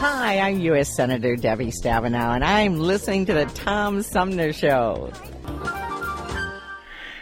[0.00, 0.96] Hi, I'm U.S.
[0.96, 5.12] Senator Debbie Stabenow, and I'm listening to the Tom Sumner Show.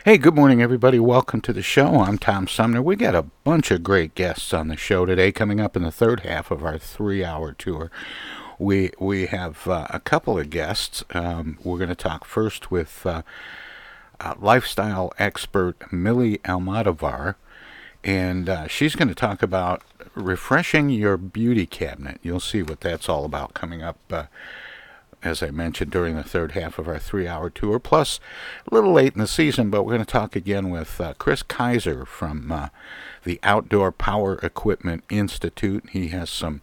[0.05, 1.01] Hey, good morning, everybody.
[1.01, 2.03] Welcome to the show.
[2.03, 2.81] I'm Tom Sumner.
[2.81, 5.33] We got a bunch of great guests on the show today.
[5.33, 7.91] Coming up in the third half of our three-hour tour,
[8.61, 11.03] we we have uh, a couple of guests.
[11.11, 13.23] Um, we're going to talk first with uh,
[14.21, 17.35] uh, lifestyle expert Millie Almodovar,
[18.05, 19.83] and uh, she's going to talk about
[20.19, 22.19] refreshing your beauty cabinet.
[22.23, 23.99] You'll see what that's all about coming up.
[24.11, 24.25] Uh,
[25.23, 27.79] as I mentioned during the third half of our three hour tour.
[27.79, 28.21] Plus,
[28.71, 31.43] a little late in the season, but we're going to talk again with uh, Kris
[31.43, 32.69] Kiser from uh,
[33.25, 35.91] the Outdoor Power Equipment Institute.
[35.91, 36.63] He has some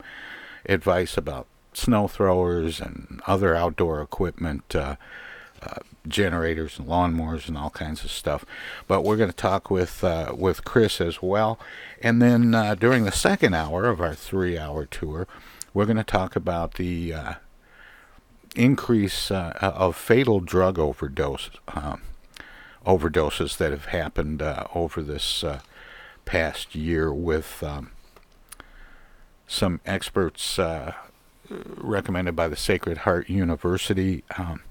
[0.67, 4.73] advice about snow throwers and other outdoor equipment.
[5.66, 8.46] Uh, generators and lawnmowers and all kinds of stuff.
[8.88, 11.58] But we're going to talk with uh, with Chris as well,
[12.02, 15.28] and then uh, during the second hour of our three-hour tour,
[15.74, 17.34] we're going to talk about the uh,
[18.56, 22.02] increase uh, of fatal drug overdose um,
[22.86, 24.44] overdoses that have happened
[24.76, 25.44] over this
[26.26, 27.92] past year with um,
[29.47, 30.59] some experts
[31.50, 34.24] recommended by the Sacred Heart University.
[34.38, 34.62] Um,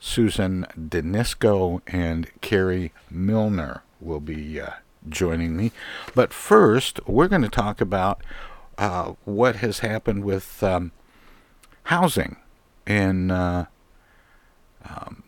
[0.00, 4.70] Susan Denisco and Carrie Milner will be uh,
[5.08, 5.72] joining me.
[6.14, 8.22] But first, we're going to talk about
[8.78, 10.90] uh, what has happened with um,
[11.84, 12.36] housing
[12.86, 13.66] in uh,
[14.88, 15.24] um,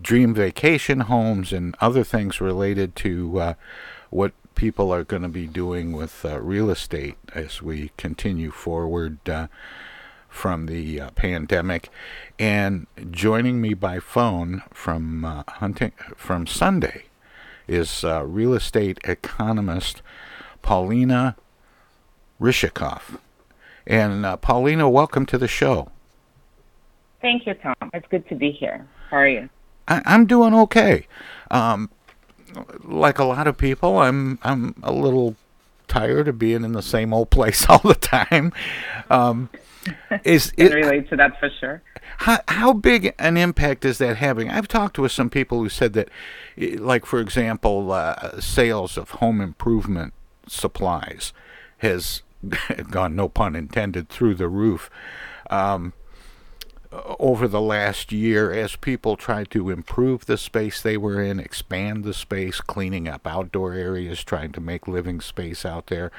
[0.00, 3.54] dream vacation homes and other things related to uh,
[4.10, 9.18] what people are going to be doing with uh, real estate as we continue forward
[9.28, 9.46] uh,
[10.38, 11.90] from the uh, pandemic.
[12.38, 17.06] And joining me by phone from uh, hunting from Sunday
[17.66, 20.00] is uh, real estate economist
[20.62, 21.34] Polina
[22.40, 23.18] Ryshakov.
[23.84, 25.90] And uh, Polina, welcome to the show.
[27.20, 27.74] Thank you, Tom.
[27.92, 28.86] It's good to be here.
[29.10, 29.48] How are you?
[29.88, 31.08] I, am doing okay.
[31.50, 31.90] Um,
[32.84, 35.34] like a lot of people, I'm I'm a little
[35.88, 38.52] tired of being in the same old place all the time.
[39.10, 39.48] Um,
[40.24, 41.82] is it relate to that for sure?
[42.18, 44.50] How how big an impact is that having?
[44.50, 46.08] I've talked with some people who said that,
[46.56, 50.14] like for example, uh, sales of home improvement
[50.46, 51.32] supplies
[51.78, 52.22] has
[52.90, 54.90] gone, no pun intended, through the roof.
[55.50, 55.92] Um,
[56.90, 62.02] over the last year as people tried to improve the space they were in, expand
[62.02, 66.10] the space, cleaning up outdoor areas, trying to make living space out there.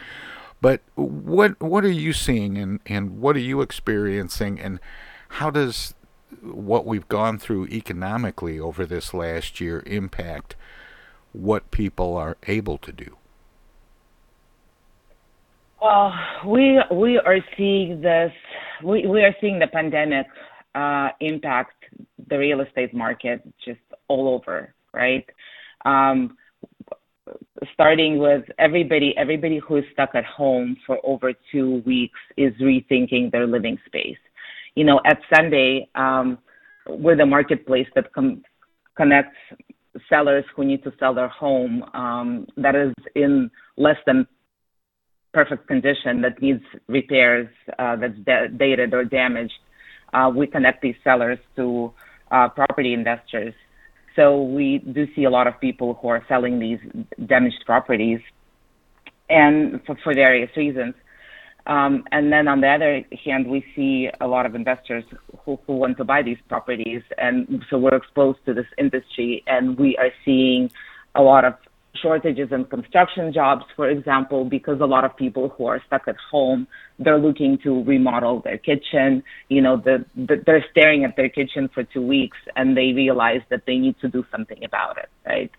[0.61, 4.79] But what what are you seeing and, and what are you experiencing and
[5.29, 5.93] how does
[6.41, 10.55] what we've gone through economically over this last year impact
[11.31, 13.15] what people are able to do?
[15.81, 16.13] Well,
[16.45, 18.33] we we are seeing this.
[18.83, 20.27] We we are seeing the pandemic
[20.75, 21.85] uh, impact
[22.27, 25.25] the real estate market just all over, right?
[25.85, 26.37] Um,
[27.73, 33.31] starting with everybody everybody who is stuck at home for over two weeks is rethinking
[33.31, 34.17] their living space.
[34.75, 36.37] You know at sunday um,
[36.87, 38.43] we're the marketplace that com-
[38.95, 39.37] connects
[40.07, 44.27] sellers who need to sell their home um, that is in less than
[45.33, 47.47] perfect condition that needs repairs
[47.77, 48.13] uh, that's
[48.57, 49.53] dated or damaged.
[50.13, 51.93] Uh, we connect these sellers to
[52.31, 53.53] uh, property investors
[54.19, 56.79] so we do see a lot of people who are selling these
[57.25, 58.19] damaged properties,
[59.29, 60.93] and for, for various reasons.
[61.67, 65.05] Um, and then on the other hand, we see a lot of investors
[65.45, 69.77] who, who want to buy these properties, and so we're exposed to this industry, and
[69.77, 70.69] we are seeing
[71.15, 71.53] a lot of
[72.01, 76.15] shortages in construction jobs, for example, because a lot of people who are stuck at
[76.31, 76.67] home,
[76.99, 79.23] they're looking to remodel their kitchen.
[79.49, 83.41] You know, the, the, they're staring at their kitchen for two weeks and they realize
[83.49, 85.51] that they need to do something about it, right?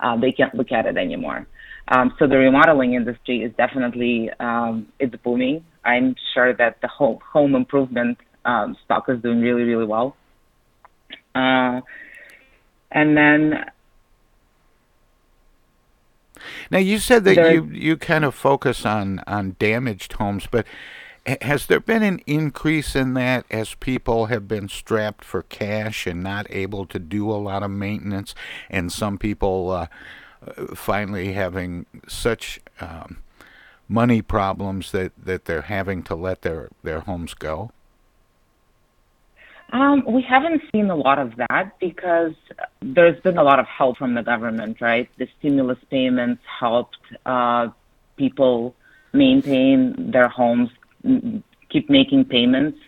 [0.00, 1.46] Uh, they can't look at it anymore.
[1.88, 5.64] Um, so the remodeling industry is definitely um, it's booming.
[5.84, 10.16] I'm sure that the home home improvement um, stock is doing really really well.
[11.34, 11.80] Uh,
[12.90, 13.66] and then
[16.70, 20.66] now you said that there, you you kind of focus on on damaged homes, but
[21.42, 26.22] has there been an increase in that as people have been strapped for cash and
[26.22, 28.34] not able to do a lot of maintenance,
[28.70, 29.86] and some people uh,
[30.74, 33.18] finally having such um,
[33.88, 37.70] money problems that, that they're having to let their, their homes go?
[39.72, 42.32] Um, we haven't seen a lot of that because
[42.80, 45.08] there's been a lot of help from the government, right?
[45.18, 47.68] The stimulus payments helped uh,
[48.16, 48.74] people
[49.12, 50.70] maintain their homes,
[51.68, 52.78] keep making payments.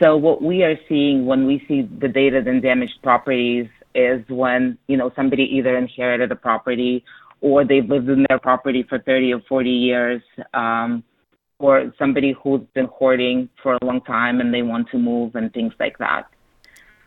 [0.00, 4.76] So what we are seeing when we see the data and damaged properties is when
[4.88, 7.04] you know somebody either inherited a property
[7.40, 10.22] or they've lived in their property for 30 or 40 years.
[10.52, 11.04] Um,
[11.64, 15.50] or somebody who's been hoarding for a long time and they want to move and
[15.54, 16.24] things like that.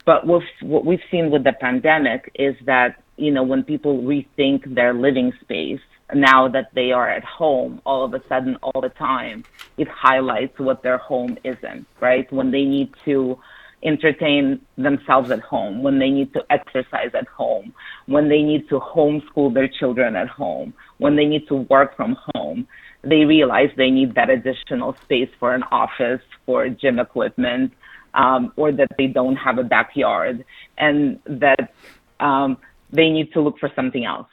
[0.03, 4.93] But what we've seen with the pandemic is that, you know, when people rethink their
[4.95, 9.43] living space, now that they are at home all of a sudden, all the time,
[9.77, 12.25] it highlights what their home isn't, right?
[12.31, 13.37] When they need to
[13.83, 17.75] entertain themselves at home, when they need to exercise at home,
[18.07, 22.17] when they need to homeschool their children at home, when they need to work from
[22.33, 22.67] home
[23.03, 27.73] they realize they need that additional space for an office, for gym equipment,
[28.13, 30.43] um, or that they don't have a backyard,
[30.77, 31.73] and that
[32.19, 32.57] um,
[32.91, 34.27] they need to look for something else.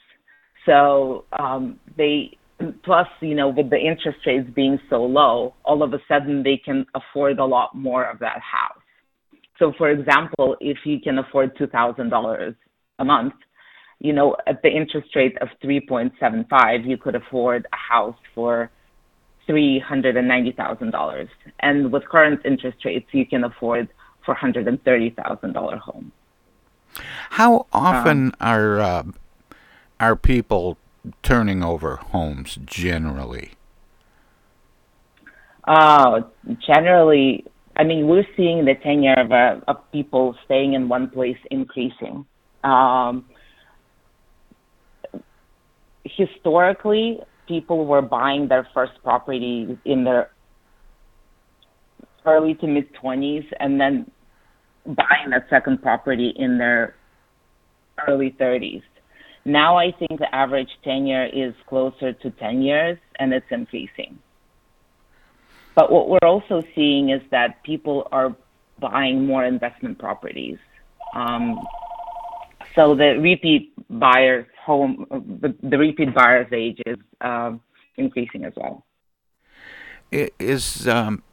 [0.65, 2.37] So um, they
[2.83, 6.57] plus, you know, with the interest rates being so low, all of a sudden they
[6.57, 8.81] can afford a lot more of that house.
[9.59, 12.55] So, for example, if you can afford two thousand dollars
[12.99, 13.33] a month,
[13.99, 18.69] you know, at the interest rate of 3.75, you could afford a house for
[19.47, 21.27] $390,000.
[21.59, 23.89] And with current interest rates, you can afford
[24.27, 26.11] $430,000 home.
[27.31, 29.03] How often um, are uh,
[29.99, 30.77] are people
[31.23, 33.51] turning over homes generally?
[35.65, 36.21] Uh,
[36.65, 37.43] generally,
[37.75, 42.25] I mean, we're seeing the tenure of, uh, of people staying in one place increasing.
[42.63, 43.25] Um,
[46.05, 50.31] historically, people were buying their first property in their
[52.25, 54.09] early to mid 20s and then
[54.85, 56.95] buying that second property in their
[58.07, 58.83] early 30s.
[59.45, 64.17] Now I think the average tenure is closer to 10 years and it's increasing.
[65.75, 68.35] But what we're also seeing is that people are
[68.79, 70.57] buying more investment properties.
[71.13, 71.59] Um,
[72.75, 75.05] so the repeat buyers home
[75.41, 77.61] the, the repeat buyers age is um,
[77.97, 78.85] increasing as well.
[80.11, 81.23] It is um,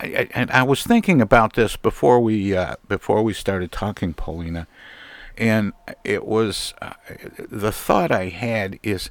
[0.00, 4.66] I, I, I, was thinking about this before we uh, before we started talking, Polina,
[5.36, 5.72] and
[6.04, 6.94] it was uh,
[7.38, 9.10] the thought I had is: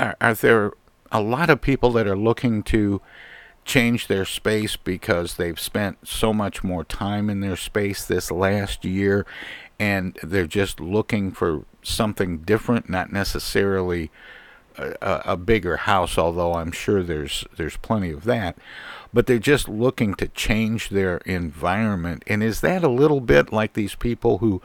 [0.00, 0.72] are, are there
[1.12, 3.00] a lot of people that are looking to
[3.64, 8.84] change their space because they've spent so much more time in their space this last
[8.84, 9.26] year
[9.78, 14.10] and they're just looking for something different, not necessarily
[14.78, 18.56] a, a, bigger house, although I'm sure there's there's plenty of that.
[19.12, 22.22] But they're just looking to change their environment.
[22.26, 24.60] And is that a little bit like these people who,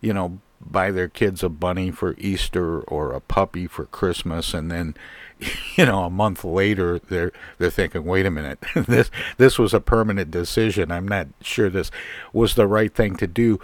[0.00, 4.70] you know, buy their kids a bunny for Easter or a puppy for Christmas, and
[4.70, 4.94] then,
[5.76, 9.80] you know, a month later they're they're thinking, wait a minute, this this was a
[9.80, 10.90] permanent decision.
[10.90, 11.90] I'm not sure this
[12.32, 13.60] was the right thing to do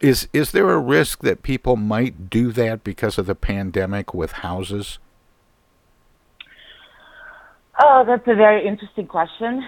[0.00, 4.32] is is there a risk that people might do that because of the pandemic with
[4.32, 4.98] houses?
[7.80, 9.62] Oh, that's a very interesting question,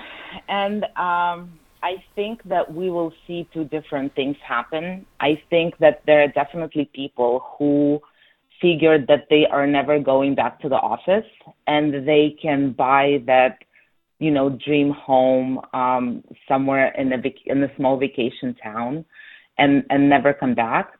[0.49, 5.06] and um, I think that we will see two different things happen.
[5.20, 8.00] I think that there are definitely people who
[8.60, 11.25] figured that they are never going back to the office
[11.66, 13.58] and they can buy that
[14.18, 19.04] you know dream home um somewhere in a in a small vacation town
[19.61, 20.93] and and never come back.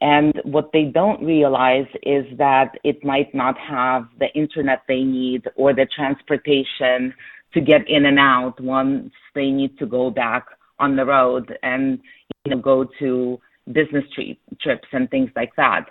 [0.00, 5.42] And what they don't realize is that it might not have the internet they need
[5.54, 7.14] or the transportation
[7.54, 10.46] to get in and out once they need to go back
[10.80, 12.00] on the road and
[12.44, 13.40] you know go to
[13.72, 15.84] business tri- trips and things like that.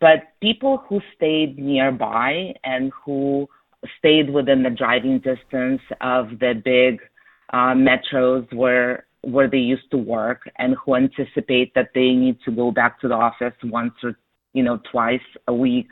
[0.00, 3.48] But people who stayed nearby and who
[3.98, 7.00] stayed within the driving distance of the big
[7.52, 12.50] uh, metros where where they used to work and who anticipate that they need to
[12.50, 14.18] go back to the office once or
[14.52, 15.88] you know twice a week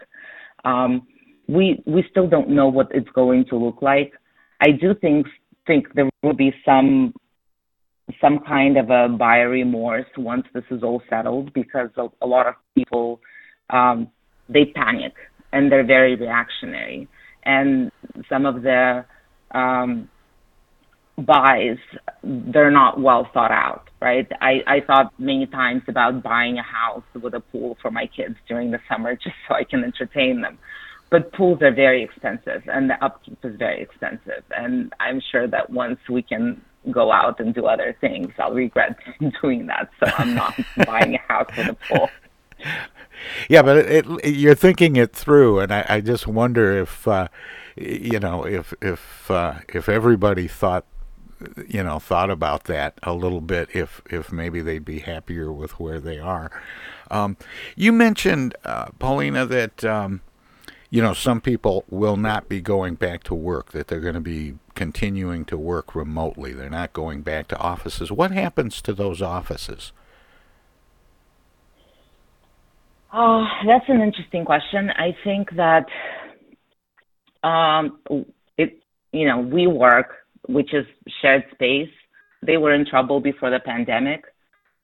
[0.65, 1.07] um,
[1.49, 4.13] we we still don't know what it's going to look like
[4.61, 5.27] i do think
[5.67, 7.13] think there will be some
[8.21, 12.47] some kind of a buyer remorse once this is all settled because a, a lot
[12.47, 13.21] of people
[13.71, 14.09] um,
[14.49, 15.15] they panic
[15.55, 17.09] and they're very reactionary.
[17.45, 17.91] And
[18.29, 19.05] some of the
[19.53, 20.09] um,
[21.19, 21.79] buys,
[22.23, 24.31] they're not well thought out, right?
[24.41, 28.37] I, I thought many times about buying a house with a pool for my kids
[28.49, 30.59] during the summer just so I can entertain them.
[31.11, 34.43] But pools are very expensive and the upkeep is very expensive.
[34.57, 38.99] And I'm sure that once we can go out and do other things, I'll regret
[39.43, 39.91] doing that.
[40.01, 42.09] So I'm not buying a house with a pool
[43.49, 47.29] yeah, but it, it, you're thinking it through, and I, I just wonder if uh,
[47.77, 50.85] you know if if uh, if everybody thought
[51.69, 55.79] you know thought about that a little bit, if if maybe they'd be happier with
[55.81, 56.51] where they are.
[57.11, 57.37] Um,
[57.77, 59.85] you mentioned uh, Polina that.
[59.85, 60.21] Um,
[60.91, 64.21] you know, some people will not be going back to work, that they're going to
[64.21, 66.53] be continuing to work remotely.
[66.53, 68.13] They're not going back to offices.
[68.13, 69.91] What happens to those offices?
[73.13, 74.91] Oh, that's an interesting question.
[74.91, 75.87] I think that
[77.43, 77.99] um,
[78.57, 80.07] it, you know, WeWork,
[80.47, 80.87] which is
[81.21, 81.91] shared space,
[82.43, 84.25] they were in trouble before the pandemic.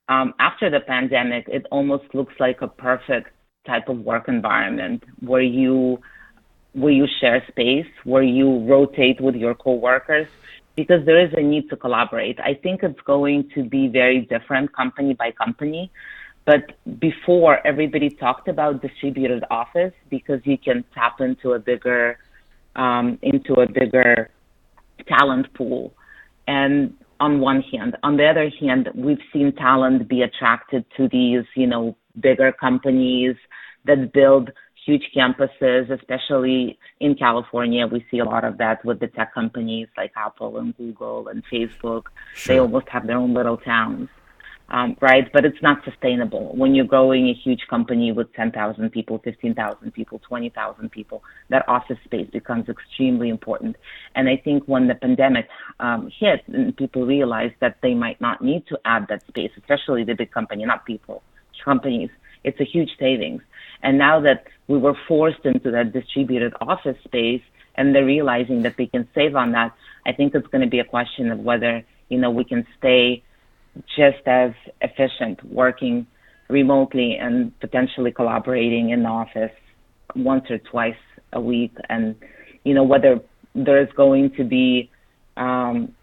[0.08, 3.30] Um, after the pandemic, it almost looks like a perfect
[3.66, 6.00] type of work environment where you
[6.72, 10.28] where you share space, where you rotate with your coworkers,
[10.76, 12.38] because there is a need to collaborate.
[12.38, 15.90] I think it's going to be very different company by company.
[16.44, 16.62] But
[17.00, 22.18] before, everybody talked about distributed office because you can tap into a bigger
[22.76, 24.30] um, into a bigger
[25.06, 25.94] talent pool.
[26.46, 31.44] And on one hand, on the other hand, we've seen talent be attracted to these,
[31.54, 33.36] you know, bigger companies
[33.84, 34.50] that build
[34.84, 37.86] huge campuses, especially in California.
[37.86, 41.44] We see a lot of that with the tech companies like Apple and Google and
[41.52, 42.04] Facebook.
[42.34, 42.54] Sure.
[42.54, 44.08] They almost have their own little towns
[44.70, 45.30] um, right?
[45.32, 46.54] But it's not sustainable.
[46.54, 51.98] When you're growing a huge company with 10,000 people, 15,000 people, 20,000 people, that office
[52.04, 53.76] space becomes extremely important.
[54.14, 55.48] And I think when the pandemic
[55.80, 60.04] um, hit and people realized that they might not need to add that space, especially
[60.04, 61.22] the big company, not people,
[61.64, 62.10] companies,
[62.44, 63.42] it's a huge savings.
[63.82, 67.42] And now that we were forced into that distributed office space
[67.74, 69.74] and they're realizing that they can save on that,
[70.06, 73.22] I think it's going to be a question of whether, you know, we can stay
[73.96, 76.06] just as efficient working
[76.48, 79.52] remotely and potentially collaborating in the office
[80.16, 80.94] once or twice
[81.32, 81.72] a week.
[81.88, 82.16] And
[82.64, 83.20] you know whether
[83.54, 84.90] there's going to be
[85.36, 85.94] um,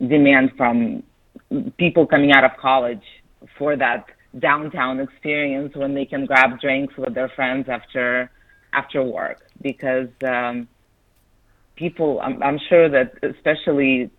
[0.00, 1.02] demand from
[1.76, 3.02] people coming out of college
[3.58, 4.06] for that
[4.38, 8.30] downtown experience when they can grab drinks with their friends after
[8.72, 9.38] after work.
[9.62, 10.68] Because um,
[11.76, 14.10] people I'm, I'm sure that especially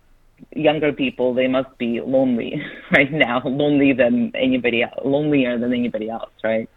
[0.54, 2.62] younger people they must be lonely
[2.92, 6.68] right now lonely than anybody else lonelier than anybody else right?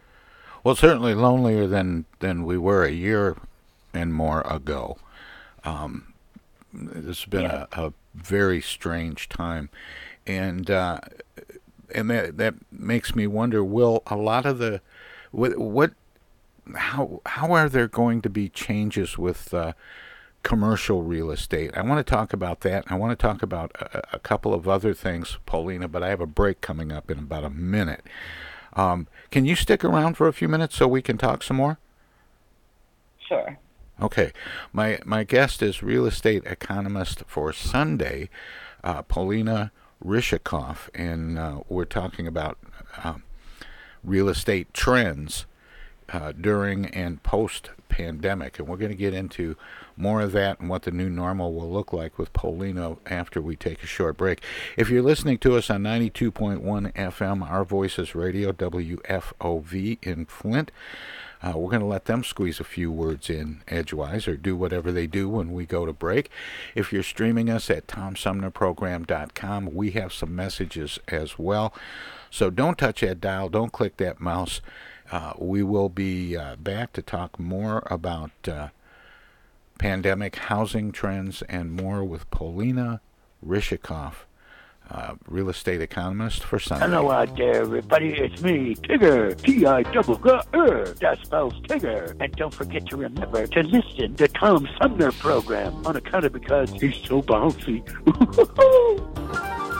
[0.64, 3.36] Well certainly lonelier than than we were a year
[3.92, 4.98] and more ago.
[5.64, 6.14] Um,
[6.72, 7.66] it's been yeah.
[7.72, 9.70] a, a, very strange time.
[10.26, 11.00] And uh,
[11.94, 14.80] and that that makes me wonder will a lot of the
[15.30, 15.92] what what
[16.74, 19.72] how how are there going to be changes with uh,
[20.42, 21.70] commercial real estate.
[21.76, 22.84] I want to talk about that.
[22.88, 26.20] I want to talk about a, a, couple of other things, Polina, but I have
[26.20, 28.04] a break coming up in about a minute.
[28.74, 31.78] Um, can you stick around for a few minutes so we can talk some more?
[33.18, 33.58] Sure.
[34.00, 34.32] Okay.
[34.72, 38.30] My my guest is real estate economist for Sunday,
[38.82, 39.72] uh, Polina
[40.04, 42.56] Ryshakov, and uh, we're talking about
[43.04, 43.16] uh,
[44.02, 45.44] real estate trends
[46.12, 48.58] uh, during and post pandemic.
[48.58, 49.56] And we're going to get into
[49.96, 53.56] more of that and what the new normal will look like with Polina after we
[53.56, 54.42] take a short break.
[54.76, 60.70] If you're listening to us on 92.1 FM, Our Voices Radio, WFOV in Flint,
[61.42, 64.92] uh, we're going to let them squeeze a few words in edgewise or do whatever
[64.92, 66.30] they do when we go to break.
[66.74, 71.72] If you're streaming us at TomSumnerProgram.com, we have some messages as well.
[72.30, 74.60] So don't touch that dial, don't click that mouse.
[75.10, 78.68] Uh, we will be uh, back to talk more about uh,
[79.78, 83.00] pandemic housing trends and more with Polina
[83.44, 84.14] Ryshakov
[84.90, 86.86] uh, real estate economist for Sunday.
[86.86, 88.12] Hello out there, everybody.
[88.12, 89.40] It's me, Tigger.
[89.40, 90.84] T-I double G R.
[91.00, 92.16] That spells Tigger.
[92.20, 96.72] And don't forget to remember to listen to Tom Sumner program on account of because
[96.72, 97.86] he's so bouncy.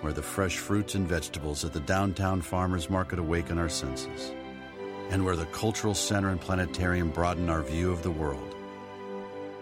[0.00, 4.32] where the fresh fruits and vegetables at the downtown farmers market awaken our senses,
[5.10, 8.54] and where the cultural center and planetarium broaden our view of the world.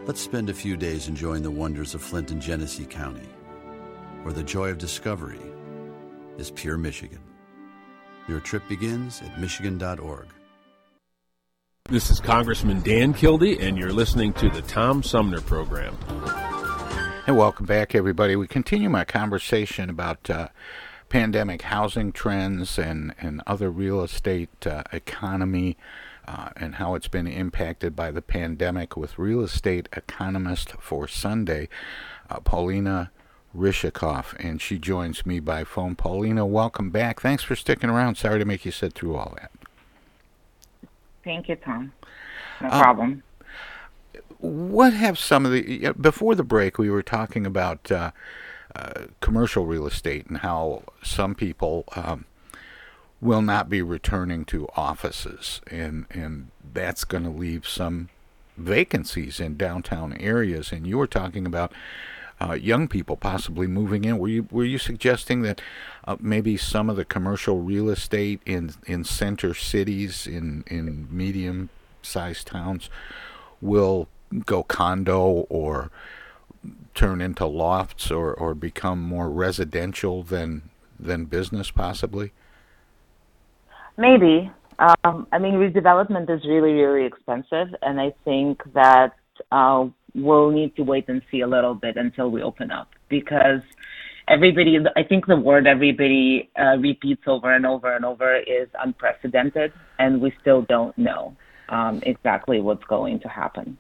[0.05, 3.29] Let's spend a few days enjoying the wonders of Flint and Genesee County,
[4.23, 5.41] where the joy of discovery
[6.39, 7.21] is pure Michigan.
[8.29, 10.27] Your trip begins at Michigan.org.
[11.89, 15.97] This is Congressman Dan Kildee, and you're listening to the Tom Sumner Program.
[17.27, 18.37] And welcome back, everybody.
[18.37, 20.47] We continue my conversation about uh,
[21.09, 25.77] pandemic housing trends and, and other real estate uh, economy
[26.29, 31.69] uh, and how it's been impacted by the pandemic with real estate economist for Sunday,
[32.31, 33.11] uh, Polina
[33.57, 35.97] Ryshakov, and she joins me by phone.
[35.97, 37.21] Polina, welcome back.
[37.21, 38.15] Thanks for sticking around.
[38.15, 39.51] Sorry to make you sit through all that.
[41.25, 41.93] Thank you, Tom.
[42.61, 43.25] No uh, problem.
[44.39, 48.11] What have some of the before the break we were talking about uh,
[48.75, 52.27] uh, commercial real estate and how some people um,
[53.21, 58.11] will not be returning to offices, and and that's going to leave some
[58.57, 60.73] vacancies in downtown areas.
[60.73, 61.73] And you were talking about
[62.41, 64.19] uh, young people possibly moving in.
[64.19, 65.61] Were you were you suggesting that
[66.05, 71.71] uh, maybe some of the commercial real estate in in center cities in in medium
[72.03, 72.91] sized towns
[73.61, 74.09] will
[74.45, 75.91] go condo or
[76.95, 80.63] turn into lofts or, or become more residential than
[80.99, 82.33] than business possibly?
[83.99, 84.51] Maybe.
[84.79, 89.15] Um, I mean, redevelopment is really, really expensive, and I think that
[89.51, 93.61] uh, we'll need to wait and see a little bit until we open up because
[94.29, 99.73] everybody, I think the word everybody uh, repeats over and over and over is unprecedented,
[99.99, 101.35] and we still don't know
[101.71, 103.79] um, exactly what's going to happen.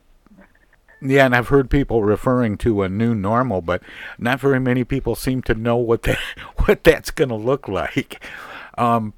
[1.01, 3.83] Yeah, and I've heard people referring to a new normal, but
[4.19, 6.19] not very many people seem to know what that
[6.65, 8.23] what that's going to look like.
[8.79, 9.13] Um,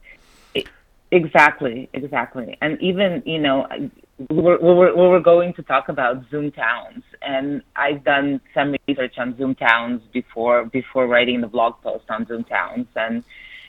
[1.10, 3.66] exactly, exactly, and even you know
[4.30, 9.36] we're, we're, we're going to talk about Zoom towns, and I've done some research on
[9.38, 13.22] Zoom towns before before writing the blog post on Zoom towns, and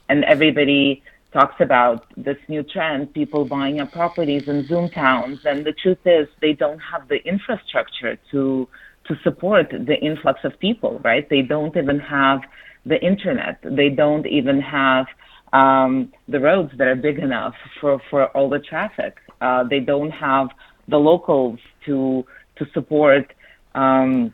[0.09, 5.65] and everybody talks about this new trend, people buying up properties in Zoom towns, and
[5.65, 8.67] the truth is they don't have the infrastructure to
[9.07, 11.27] to support the influx of people, right?
[11.29, 12.41] They don't even have
[12.85, 13.59] the internet.
[13.63, 15.07] They don't even have
[15.51, 19.17] um, the roads that are big enough for, for all the traffic.
[19.41, 20.49] Uh, they don't have
[20.87, 22.25] the locals to
[22.57, 23.33] to support
[23.73, 24.33] um,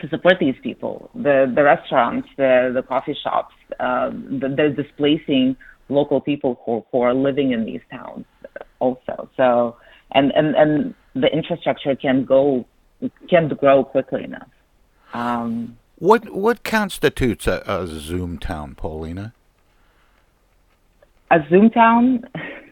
[0.00, 1.10] to support these people.
[1.14, 5.56] The the restaurants, the the coffee shops, uh, they're displacing
[5.88, 8.24] local people who who are living in these towns
[8.78, 9.28] also.
[9.36, 9.76] So
[10.12, 12.64] and and and the infrastructure can go
[13.28, 14.48] can grow quickly enough.
[15.14, 19.32] Um, what what constitutes a, a Zoom town, Polina?
[21.30, 22.24] A Zoom town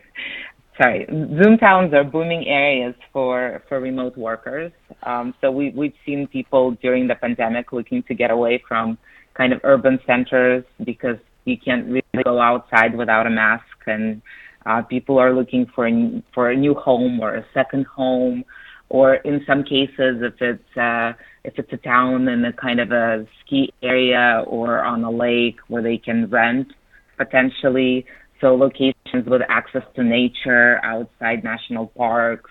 [0.80, 4.72] sorry, Zoom towns are booming areas for, for remote workers.
[5.02, 8.98] Um, so we, we've seen people during the pandemic looking to get away from
[9.34, 14.22] kind of urban centers because you can't really go outside without a mask, and
[14.66, 18.44] uh, people are looking for a, for a new home or a second home,
[18.88, 21.12] or in some cases, if it's uh,
[21.44, 25.56] if it's a town in a kind of a ski area or on a lake
[25.68, 26.68] where they can rent
[27.16, 28.06] potentially.
[28.40, 32.50] So locations with access to nature, outside national parks,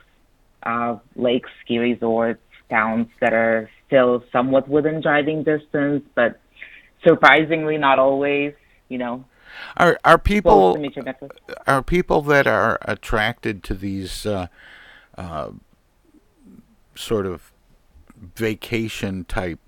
[0.63, 6.39] uh, lakes, ski resorts, towns that are still somewhat within driving distance, but
[7.05, 8.53] surprisingly not always.
[8.93, 9.25] You know,
[9.75, 10.77] are are people
[11.65, 14.45] are people that are attracted to these uh,
[15.17, 15.49] uh,
[16.93, 17.51] sort of
[18.35, 19.59] vacation type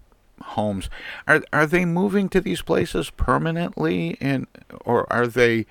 [0.41, 0.91] homes
[1.27, 4.45] are are they moving to these places permanently and
[4.85, 5.65] or are they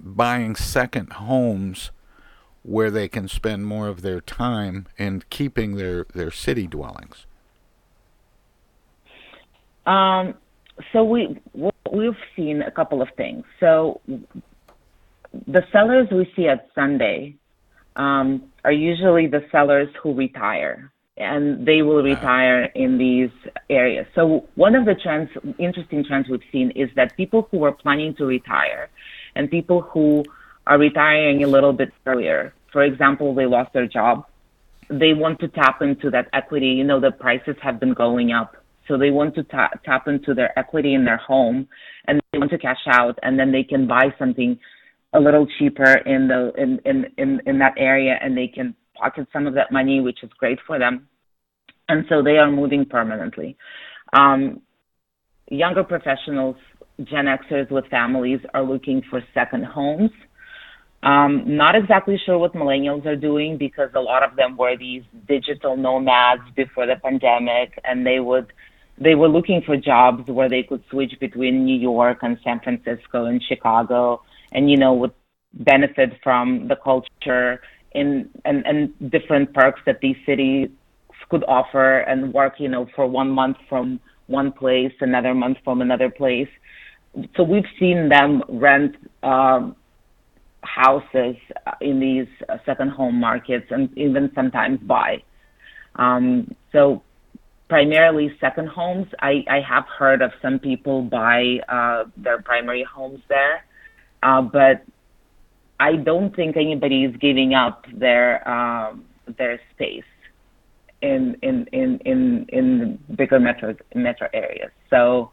[0.00, 1.90] buying second homes
[2.62, 7.26] where they can spend more of their time and keeping their, their city dwellings?
[9.84, 10.34] Um,
[10.92, 11.36] so we
[11.90, 13.44] we've seen a couple of things.
[13.60, 14.00] So
[15.46, 17.36] the sellers we see at Sunday
[17.96, 23.30] um, are usually the sellers who retire, and they will retire in these
[23.68, 24.06] areas.
[24.14, 28.14] So one of the trends, interesting trends we've seen, is that people who are planning
[28.16, 28.88] to retire
[29.34, 30.24] and people who
[30.66, 32.54] are retiring a little bit earlier.
[32.72, 34.26] For example, they lost their job.
[34.88, 36.68] They want to tap into that equity.
[36.68, 38.56] You know, the prices have been going up.
[38.88, 41.68] So they want to ta- tap into their equity in their home
[42.06, 44.58] and they want to cash out and then they can buy something
[45.14, 49.26] a little cheaper in the in, in, in, in that area and they can pocket
[49.32, 51.08] some of that money, which is great for them.
[51.88, 53.56] And so they are moving permanently.
[54.12, 54.62] Um,
[55.48, 56.56] younger professionals
[57.04, 60.10] Gen Xers with families are looking for second homes.
[61.02, 65.02] Um, not exactly sure what millennials are doing because a lot of them were these
[65.26, 68.52] digital nomads before the pandemic, and they would
[68.98, 73.24] they were looking for jobs where they could switch between New York and San Francisco
[73.26, 75.12] and Chicago, and you know would
[75.54, 77.60] benefit from the culture
[77.92, 80.68] in and, and different perks that these cities
[81.28, 85.80] could offer and work, you know, for one month from one place, another month from
[85.80, 86.48] another place.
[87.36, 89.76] So we've seen them rent um,
[90.62, 91.36] houses
[91.80, 92.26] in these
[92.64, 95.22] second home markets and even sometimes buy.
[95.96, 97.02] Um, so
[97.72, 99.06] primarily second homes.
[99.20, 103.64] I, I have heard of some people buy uh, their primary homes there,
[104.22, 104.84] uh, but
[105.80, 109.06] I don't think anybody is giving up their um,
[109.38, 110.12] their space
[111.00, 114.70] in in in in in bigger metro metro areas.
[114.90, 115.30] So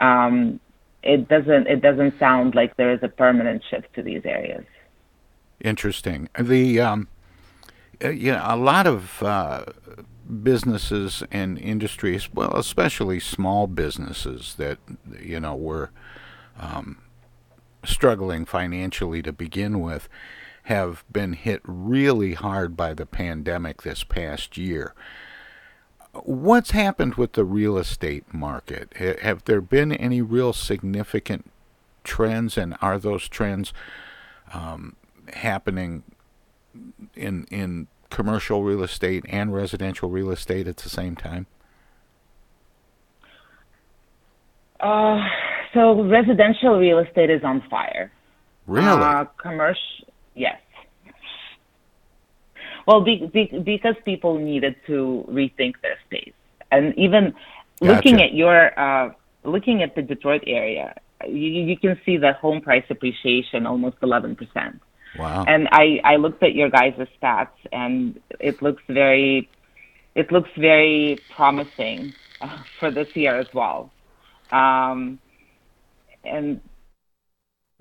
[0.00, 0.58] um,
[1.04, 4.64] it doesn't it doesn't sound like there is a permanent shift to these areas.
[5.60, 6.28] Interesting.
[6.36, 7.06] The um,
[8.04, 9.64] uh, yeah, a lot of uh,
[10.42, 14.78] businesses and industries, well, especially small businesses that
[15.20, 15.90] you know were
[16.58, 16.98] um,
[17.84, 20.08] struggling financially to begin with,
[20.64, 24.94] have been hit really hard by the pandemic this past year.
[26.12, 28.92] What's happened with the real estate market?
[29.22, 31.50] Have there been any real significant
[32.08, 33.72] trends, and are those trends
[34.52, 34.96] um,
[35.34, 36.02] happening
[37.14, 41.46] in in commercial real estate and residential real estate at the same time?
[44.80, 45.20] Uh,
[45.74, 48.12] so residential real estate is on fire.
[48.66, 48.86] Really?
[48.86, 49.82] Uh, commercial,
[50.34, 50.60] yes.
[52.86, 56.32] Well, be, be, because people needed to rethink their space,
[56.70, 57.34] and even
[57.80, 57.92] gotcha.
[57.92, 59.12] looking at your uh,
[59.44, 61.34] looking at the Detroit area, you,
[61.68, 64.80] you can see that home price appreciation almost eleven percent.
[65.16, 65.44] Wow.
[65.46, 69.48] And I, I looked at your guys' stats, and it looks very,
[70.14, 73.90] it looks very promising uh, for this year as well.
[74.52, 75.18] Um,
[76.24, 76.60] and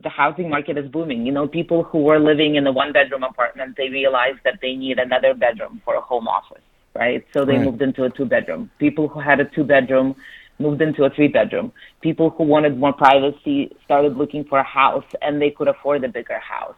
[0.04, 1.26] the housing market is booming.
[1.26, 5.00] You know, people who were living in a one-bedroom apartment, they realized that they need
[5.00, 6.64] another bedroom for a home office,
[6.96, 7.26] right?
[7.34, 7.66] So they right.
[7.66, 8.70] moved into a two-bedroom.
[8.80, 10.16] People who had a two-bedroom
[10.60, 11.72] moved into a three-bedroom.
[12.02, 16.10] People who wanted more privacy started looking for a house, and they could afford a
[16.10, 16.76] bigger house.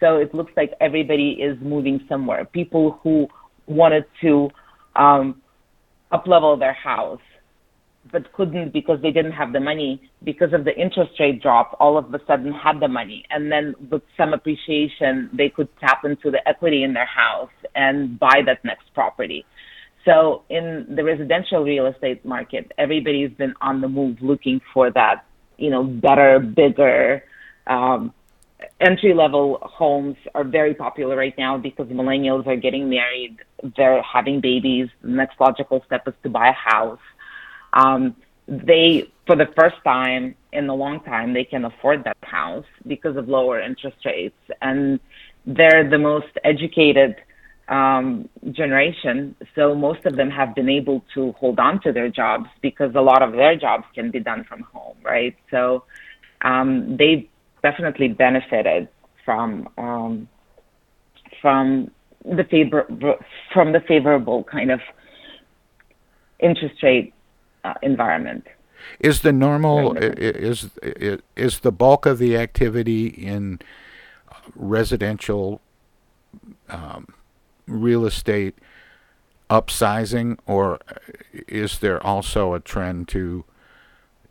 [0.00, 2.44] So it looks like everybody is moving somewhere.
[2.46, 3.28] People who
[3.66, 4.48] wanted to
[4.96, 5.42] um,
[6.12, 7.20] uplevel their house
[8.12, 10.10] but couldn't because they didn't have the money.
[10.24, 13.24] Because of the interest rate drop all of a sudden had the money.
[13.30, 18.18] And then with some appreciation they could tap into the equity in their house and
[18.18, 19.44] buy that next property.
[20.06, 25.26] So in the residential real estate market everybody's been on the move looking for that
[25.58, 27.22] you know better bigger
[27.66, 28.14] um,
[28.80, 33.36] entry level homes are very popular right now because millennials are getting married,
[33.76, 34.88] they're having babies.
[35.02, 37.00] The next logical step is to buy a house.
[37.72, 38.16] Um,
[38.48, 43.16] they, for the first time in a long time, they can afford that house because
[43.16, 44.36] of lower interest rates.
[44.60, 45.00] And
[45.46, 47.16] they're the most educated
[47.68, 49.36] um, generation.
[49.54, 53.00] So most of them have been able to hold on to their jobs because a
[53.00, 55.36] lot of their jobs can be done from home, right?
[55.50, 55.84] So
[56.42, 57.29] um, they
[57.62, 58.88] definitely benefited
[59.24, 60.28] from um,
[61.40, 61.90] from
[62.24, 62.86] the favor
[63.52, 64.80] from the favorable kind of
[66.38, 67.12] interest rate
[67.64, 68.46] uh, environment.
[68.98, 73.60] Is the normal is, is is the bulk of the activity in
[74.54, 75.60] residential
[76.68, 77.08] um,
[77.66, 78.54] real estate
[79.50, 80.78] upsizing, or
[81.48, 83.44] is there also a trend to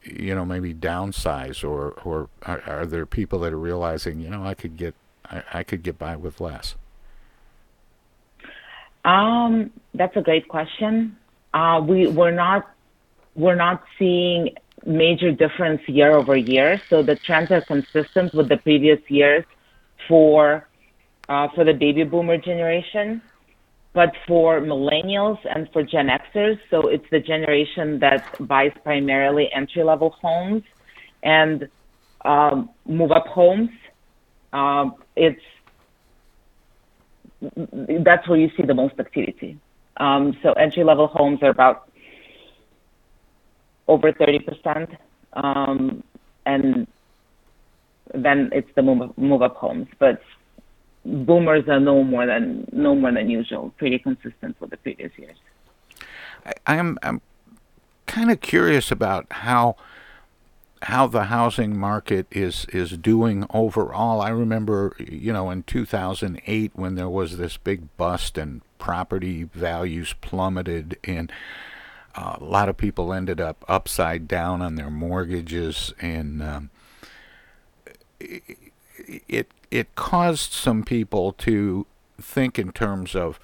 [0.04, 4.44] you know maybe downsize or or are, are, there people that are realizing you know
[4.44, 6.76] I could get I, I could get by with less?
[9.06, 11.18] Um, that's a great question.
[11.54, 12.70] Uh, we we're not
[13.36, 18.58] we're not seeing major difference year over year, so the trends are consistent with the
[18.58, 19.46] previous years
[20.08, 20.68] for
[21.28, 23.22] uh, for the baby boomer generation
[23.94, 29.84] but for millennials and for Gen Xers, so it's the generation that buys primarily entry
[29.84, 30.64] level homes
[31.24, 31.68] and
[32.24, 33.70] um, move up homes.
[34.54, 35.42] Um, it's
[38.04, 39.58] that's where you see the most activity.
[39.98, 41.90] Um, so entry level homes are about
[43.88, 44.96] over 30%,
[45.34, 46.04] um,
[46.46, 46.88] and
[48.14, 49.88] then it's the move, move up homes.
[50.00, 50.22] But
[51.10, 55.38] boomers are no more than no more than usual, pretty consistent with the previous years.
[56.46, 57.22] I, I'm, I'm
[58.06, 59.76] kind of curious about how
[60.84, 64.22] how the housing market is is doing overall.
[64.22, 70.14] I remember, you know, in 2008 when there was this big bust and property values
[70.22, 71.32] plummeted and
[72.16, 76.70] uh, a lot of people ended up upside down on their mortgages and um,
[79.28, 81.86] it, it caused some people to
[82.22, 83.40] think in terms of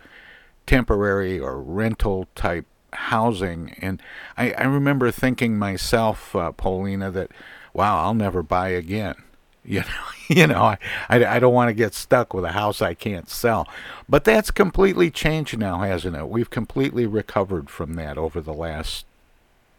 [0.66, 3.76] temporary or rental type housing.
[3.82, 4.02] And
[4.38, 7.32] I, I remember thinking myself, uh, Polina, that
[7.74, 9.16] wow, I'll never buy again.
[9.68, 9.86] You know,
[10.30, 10.78] you know, I,
[11.10, 13.68] I, I don't want to get stuck with a house I can't sell.
[14.08, 16.30] But that's completely changed now, hasn't it?
[16.30, 19.08] We've completely recovered from that over the last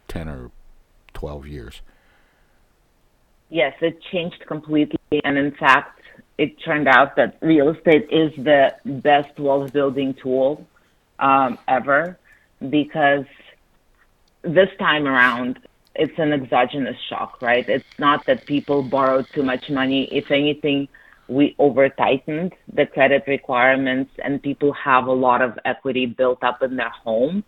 [0.08, 0.50] ten or
[1.14, 1.82] twelve years.
[3.48, 6.00] Yes, it changed completely, and in fact,
[6.38, 10.66] it turned out that real estate is the best wealth building tool
[11.18, 12.18] um, ever
[12.68, 13.24] because
[14.42, 15.58] this time around
[15.98, 17.66] it's an exogenous shock, right?
[17.68, 20.04] It's not that people borrowed too much money.
[20.12, 20.88] If anything,
[21.28, 26.62] we over tightened the credit requirements and people have a lot of equity built up
[26.62, 27.44] in their home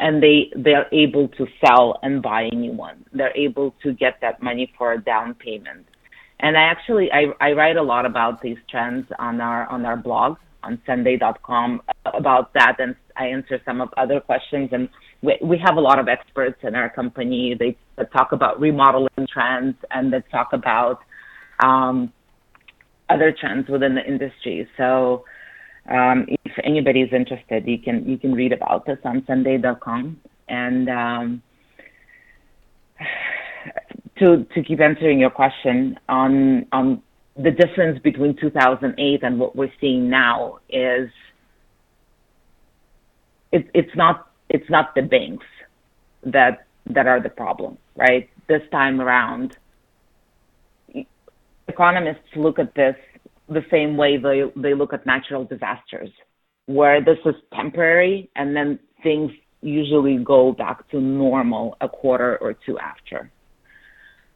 [0.00, 3.04] and they they're able to sell and buy a new one.
[3.12, 5.86] They're able to get that money for a down payment.
[6.40, 9.96] And I actually I, I write a lot about these trends on our on our
[9.96, 14.70] blog on Sundae.com about that, and I answer some of other questions.
[14.72, 14.88] And
[15.22, 17.54] we, we have a lot of experts in our company.
[17.58, 21.00] They, they talk about remodeling trends and they talk about
[21.62, 22.12] um,
[23.08, 24.68] other trends within the industry.
[24.76, 25.24] So
[25.90, 30.20] um, if anybody's interested, you can you can read about this on Sundae.com.
[30.48, 31.42] And um,
[34.18, 37.02] to to keep answering your question on on
[37.36, 41.10] the difference between 2008 and what we're seeing now is
[43.52, 45.46] it, it's not it's not the banks
[46.22, 48.28] that that are the problem, right?
[48.48, 49.56] This time around,
[51.68, 52.96] economists look at this
[53.50, 56.10] the same way they they look at natural disasters,
[56.66, 62.54] where this is temporary and then things usually go back to normal a quarter or
[62.54, 63.30] two after.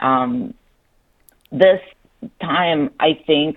[0.01, 0.53] Um,
[1.51, 1.81] this
[2.43, 3.57] time, I think,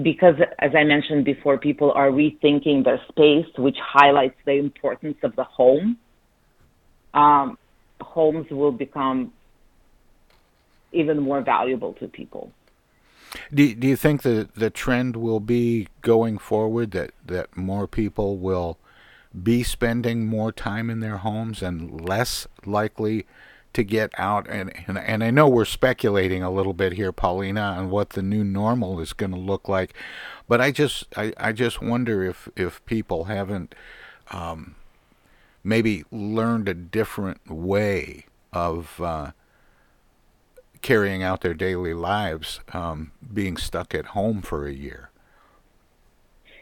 [0.00, 5.34] because as I mentioned before, people are rethinking their space, which highlights the importance of
[5.36, 5.98] the home.
[7.12, 7.58] Um,
[8.00, 9.32] homes will become
[10.92, 12.52] even more valuable to people.
[13.52, 18.38] Do, do you think the, the trend will be going forward that, that more people
[18.38, 18.78] will
[19.42, 23.26] be spending more time in their homes and less likely
[23.72, 24.48] to get out?
[24.48, 28.22] And, and and I know we're speculating a little bit here Polina on what the
[28.22, 29.94] new normal is going to look like
[30.48, 33.74] but I just I, I just wonder if if people haven't
[34.30, 34.76] um,
[35.64, 39.32] maybe learned a different way of uh,
[40.82, 45.10] carrying out their daily lives um, being stuck at home for a year?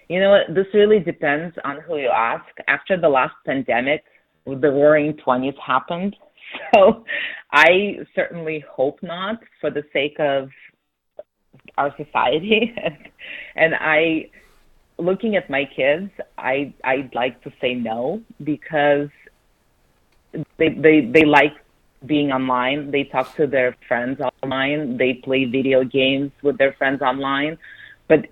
[0.08, 0.54] You know what?
[0.54, 2.44] This really depends on who you ask.
[2.68, 4.04] After the last pandemic
[4.46, 6.16] the roaring 20s happened.
[6.72, 7.04] So
[7.52, 10.50] I certainly hope not for the sake of
[11.76, 12.72] our society.
[13.56, 14.30] and I,
[14.98, 19.08] looking at my kids, I, I'd like to say no because
[20.58, 21.54] they, they, they like
[22.06, 22.90] being online.
[22.90, 24.96] They talk to their friends online.
[24.96, 27.58] They play video games with their friends online.
[28.08, 28.26] But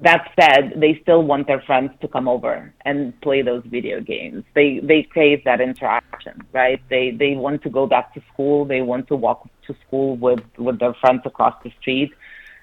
[0.00, 4.44] that said, they still want their friends to come over and play those video games.
[4.54, 6.80] They they crave that interaction, right?
[6.90, 8.64] They they want to go back to school.
[8.66, 12.12] They want to walk to school with with their friends across the street.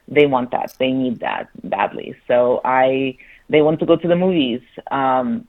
[0.08, 0.76] They want that.
[0.78, 2.16] They need that badly.
[2.28, 3.18] So I
[3.50, 4.62] they want to go to the movies.
[4.92, 5.48] Um,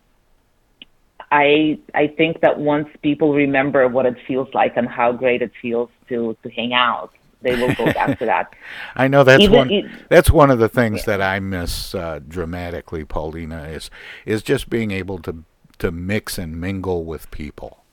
[1.35, 5.51] I I think that once people remember what it feels like and how great it
[5.61, 7.13] feels to to hang out
[7.45, 8.55] they will go back to that.
[8.97, 9.71] I know that's Even one.
[9.71, 11.19] It, that's one of the things yeah.
[11.19, 13.65] that I miss uh, dramatically, Polina.
[13.65, 13.91] Is
[14.25, 15.45] is just being able to
[15.79, 17.85] to mix and mingle with people.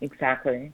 [0.00, 0.72] Exactly,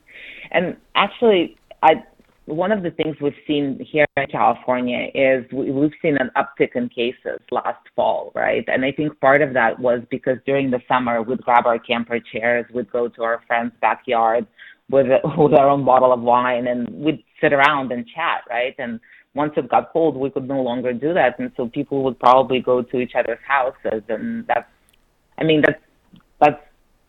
[0.50, 2.02] and actually, I
[2.46, 6.76] one of the things we've seen here in California is we, we've seen an uptick
[6.76, 8.64] in cases last fall, right?
[8.68, 12.20] And I think part of that was because during the summer we'd grab our camper
[12.20, 14.46] chairs, we'd go to our friend's backyard
[14.90, 15.06] with
[15.38, 18.74] with our own bottle of wine and we'd sit around and chat, right?
[18.78, 19.00] And
[19.34, 22.60] once it got cold, we could no longer do that, and so people would probably
[22.60, 24.68] go to each other's houses, and that's,
[25.38, 25.80] I mean, that's
[26.40, 26.62] that's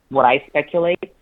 [0.09, 1.13] what I speculate.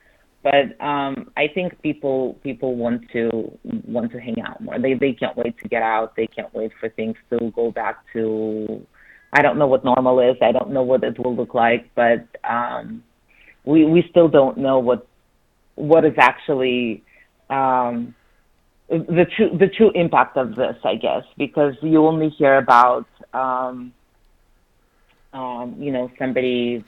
[0.43, 4.77] But um, I think people people want to want to hang out more.
[4.77, 6.17] They they can't wait to get out.
[6.17, 8.85] They can't wait for things to go back to.
[9.31, 10.35] I don't know what normal is.
[10.41, 13.03] I don't know what it will look like, but um,
[13.63, 15.07] we we still don't know what
[15.75, 17.03] what is actually
[17.49, 18.13] um,
[18.89, 23.93] the true the true impact of this, I guess, because you only hear about um,
[25.31, 26.83] um, you know somebody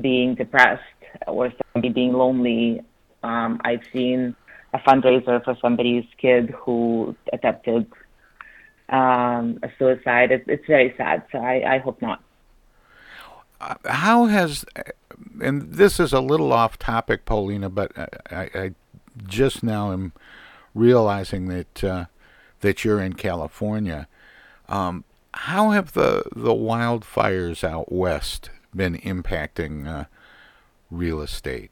[0.00, 2.82] being depressed or somebody being lonely.
[3.22, 4.34] Um, I've seen
[4.72, 7.86] a fundraiser for somebody's kid who attempted
[8.88, 10.30] um, a suicide.
[10.32, 11.24] It's, it's very sad.
[11.32, 12.22] So I, I hope not.
[13.60, 14.64] Uh, how has,
[15.42, 17.92] and this is a little off topic, Polina, but
[18.30, 18.74] I, I
[19.26, 20.12] just now am
[20.74, 22.04] realizing that uh,
[22.60, 24.08] that you're in California.
[24.68, 25.04] Um,
[25.34, 30.04] how have the the wildfires out west been impacting uh,
[30.90, 31.70] real estate?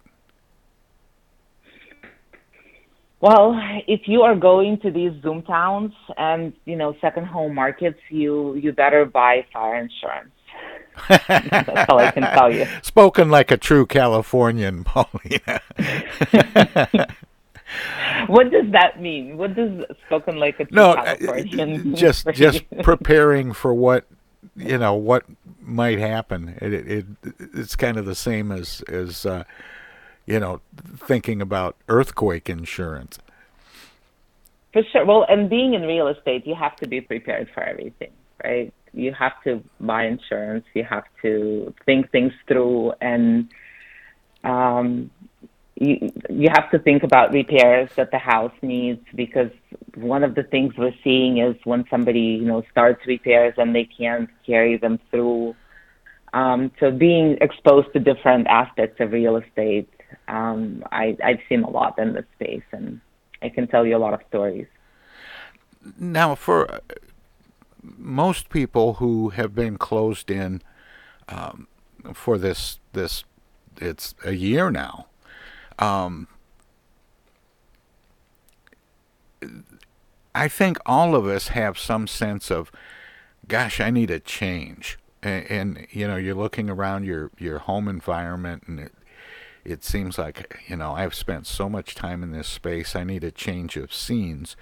[3.20, 7.98] Well, if you are going to these Zoom towns and you know second home markets,
[8.10, 10.30] you you better buy fire insurance.
[11.08, 12.66] That's all I can tell you.
[12.82, 15.60] Spoken like a true Californian, Polina.
[18.28, 19.36] what does that mean?
[19.36, 21.96] What does spoken like a true no, uh, Californian?
[21.96, 24.06] just just preparing for what
[24.58, 25.24] you know what
[25.60, 26.56] might happen.
[26.60, 27.06] It, it, it
[27.54, 29.44] it's kind of the same as as uh,
[30.26, 30.60] you know
[30.96, 33.18] thinking about earthquake insurance.
[34.72, 35.06] For sure.
[35.06, 38.10] Well, and being in real estate, you have to be prepared for everything,
[38.44, 38.72] right?
[38.92, 40.64] You have to buy insurance.
[40.74, 43.48] You have to think things through, and
[44.44, 45.10] um,
[45.80, 49.50] you you have to think about repairs that the house needs because
[49.94, 53.84] one of the things we're seeing is when somebody you know starts repairs and they
[53.84, 55.54] can't carry them through.
[56.34, 59.88] Um, so being exposed to different aspects of real estate,
[60.26, 63.00] um, I, I've seen a lot in this space, and
[63.40, 64.66] I can tell you a lot of stories.
[65.98, 66.80] Now, for uh,
[67.82, 70.60] most people who have been closed in
[71.28, 71.66] um,
[72.12, 73.24] for this this
[73.80, 75.07] it's a year now
[75.78, 76.28] um,
[80.34, 82.70] I think all of us have some sense of,
[83.46, 84.98] gosh, I need a change.
[85.22, 88.92] And, and, you know, you're looking around your, your home environment and it,
[89.64, 93.24] it seems like, you know, I've spent so much time in this space, I need
[93.24, 94.56] a change of scenes.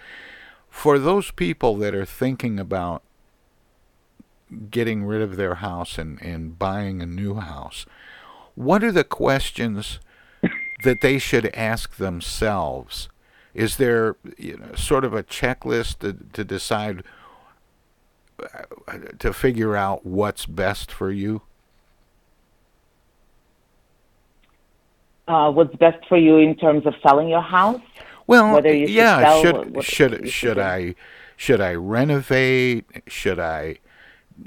[0.71, 3.03] For those people that are thinking about
[4.71, 7.87] getting rid of their house and, and buying a new house,
[8.55, 10.01] what are the questions
[10.87, 13.09] that they should ask themselves?
[13.55, 17.03] Is there you know, sort of a checklist to, to decide
[18.41, 21.43] uh, to figure out what's best for you?
[25.27, 27.81] Uh, what's best for you in terms of selling your house?
[28.29, 29.43] Well, Whether you yeah.
[29.43, 30.95] Should should should, should I
[31.37, 32.85] should I renovate?
[33.09, 33.79] Should I,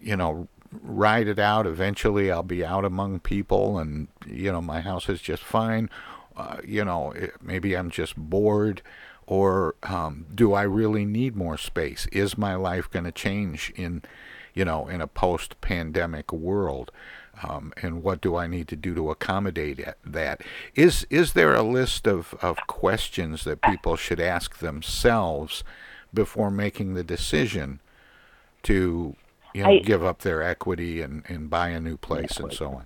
[0.01, 0.47] you know,
[0.81, 1.67] ride it out?
[1.67, 5.89] Eventually, I'll be out among people, and you know, my house is just fine.
[6.39, 8.81] Uh, you know, maybe I'm just bored,
[9.27, 12.07] or um, do I really need more space?
[12.13, 14.03] Is my life going to change in,
[14.53, 16.91] you know, in a post-pandemic world?
[17.43, 20.41] Um, and what do I need to do to accommodate that?
[20.75, 25.65] Is is there a list of, of questions that people should ask themselves
[26.13, 27.81] before making the decision
[28.63, 29.15] to
[29.53, 32.71] you know I, give up their equity and, and buy a new place and so
[32.71, 32.85] on?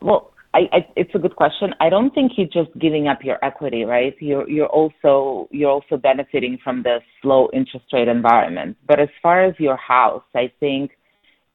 [0.00, 1.72] Well, I, I, it's a good question.
[1.80, 4.14] I don't think you're just giving up your equity, right?
[4.20, 8.76] You're you're also you're also benefiting from the low interest rate environment.
[8.86, 10.90] But as far as your house, I think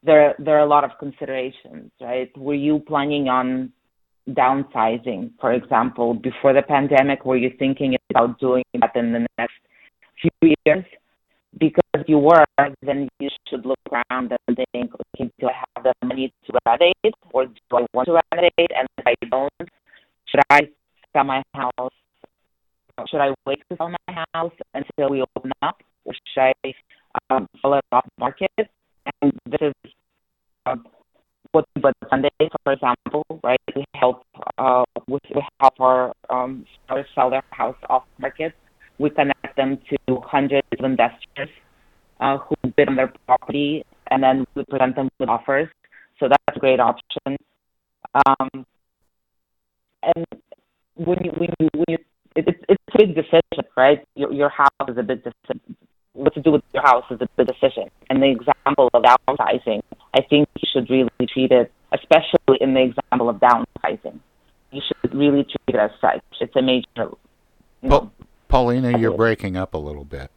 [0.04, 2.32] there there are a lot of considerations, right?
[2.38, 3.74] Were you planning on
[4.30, 7.26] downsizing, for example, before the pandemic?
[7.26, 9.60] Were you thinking about doing that in the next
[10.22, 10.86] few years?
[11.60, 12.46] because you were,
[12.82, 17.46] then you should look around and think, do I have the money to renovate, or
[17.46, 18.72] do I want to renovate?
[18.76, 19.70] And if I don't,
[20.28, 20.62] should I
[21.14, 21.94] sell my house?
[23.10, 26.74] Should I wait to sell my house until we open up, or should I
[27.30, 28.52] um, sell it off market?
[29.22, 29.92] And this is
[30.66, 30.86] um,
[31.52, 32.30] what but Sundae,
[32.64, 33.60] for example, right?
[33.76, 34.24] We help
[34.58, 35.20] uh, we,
[35.60, 38.54] help our um, sellers sell their house off market
[38.98, 41.50] we connect them to hundreds of investors
[42.20, 43.84] uh, who bid on their property,
[44.14, 45.68] and then we present them with offers.
[46.20, 47.36] So that's a great option.
[48.14, 48.66] Um,
[50.04, 50.26] and
[50.96, 51.98] when you, when you, when you
[52.36, 54.06] it, it's, it's a big decision, right?
[54.16, 55.76] Your, your house is a big decision.
[56.14, 57.90] What to do with your house is a big decision.
[58.10, 59.82] And the example of downsizing,
[60.14, 64.20] I think you should really treat it, especially in the example of downsizing.
[64.72, 66.22] You should really treat it as such.
[66.40, 67.10] It's a major
[67.82, 68.12] well,
[68.48, 70.32] Polina, you're breaking up a little bit.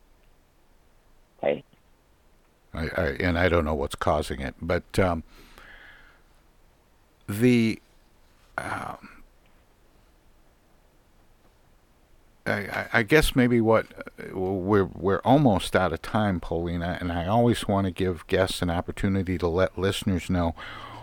[1.38, 1.62] Okay.
[2.76, 5.22] I, I, and I don't know what's causing it, but um,
[7.28, 7.80] the
[8.58, 9.16] um,
[12.46, 13.86] I, I, guess maybe what
[14.32, 18.70] we're we're almost out of time, Polina, and I always want to give guests an
[18.70, 20.54] opportunity to let listeners know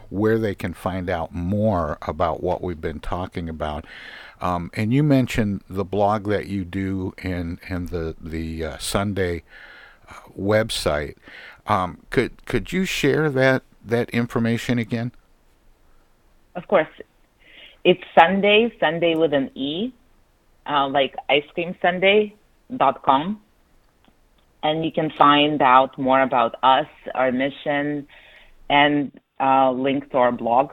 [0.10, 3.86] where they can find out more about what we've been talking about.
[4.42, 9.44] Um, and you mentioned the blog that you do and and the the uh, Sundae
[10.10, 11.16] uh, website.
[11.68, 15.12] Um, could could you share that that information again?
[16.56, 16.88] Of course.
[17.84, 19.92] It's Sundae, Sundae with an E,
[20.66, 21.76] uh, like ice cream
[22.78, 23.42] dot com,
[24.62, 28.08] and you can find out more about us, our mission,
[28.70, 30.72] and uh, link to our blog.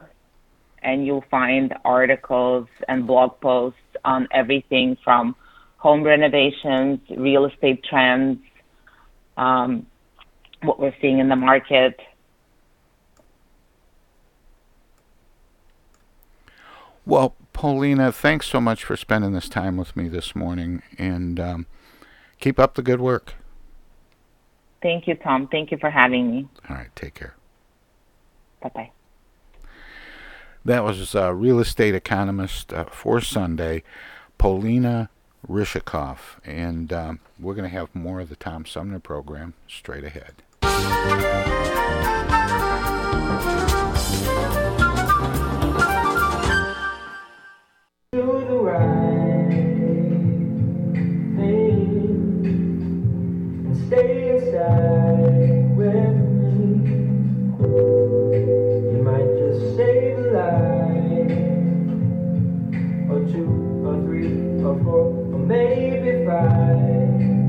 [0.83, 5.37] And you'll find articles and blog posts on everything from
[5.77, 8.39] home renovations, real estate trends,
[9.37, 9.87] um,
[10.63, 11.99] what we're seeing in the market.
[17.07, 21.67] Well, Polina, thanks so much for spending this time with me this morning, and um,
[22.39, 23.35] keep up the good work.
[24.83, 25.49] Thank you, Tom.
[25.49, 26.49] Thank you for having me.
[26.69, 27.35] All right, take care.
[28.63, 28.91] Bye bye.
[30.65, 33.83] That was uh, real estate economist uh, for Sundae,
[34.39, 35.09] Polina
[35.49, 40.43] Ryshakov, and um, we're going to have more of the Tom Sumner program straight ahead.
[48.13, 49.51] Do the right
[51.37, 51.79] thing
[53.67, 56.59] and stay inside with me.
[58.93, 61.39] You might just save a life,
[63.11, 63.51] or two,
[63.87, 67.40] or three, or four, or maybe five.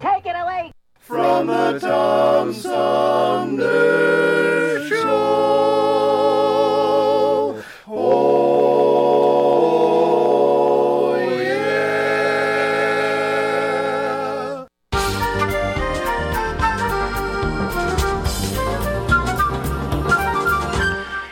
[0.00, 0.72] Take it away.
[1.00, 4.09] From the Tom Sumner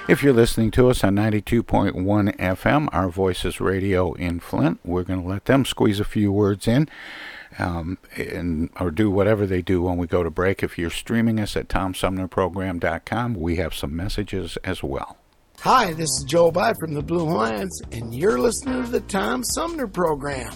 [0.08, 1.92] If you're listening to us on 92.1
[2.38, 6.66] FM, Our Voices Radio in Flint, we're going to let them squeeze a few words
[6.66, 6.88] in.
[7.58, 10.62] Um, and or do whatever they do when we go to break.
[10.62, 15.18] If you're streaming us at TomSumnerProgram.com, we have some messages as well.
[15.60, 19.44] Hi, this is Joe By from the Blue Lions, and you're listening to the Tom
[19.44, 20.52] Sumner Program.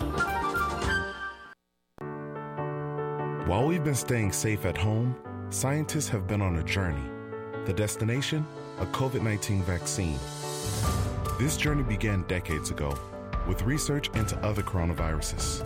[3.47, 5.15] While we've been staying safe at home,
[5.51, 7.11] scientists have been on a journey.
[7.67, 8.47] The destination?
[8.83, 10.19] A COVID 19 vaccine.
[11.39, 12.99] This journey began decades ago
[13.47, 15.65] with research into other coronaviruses.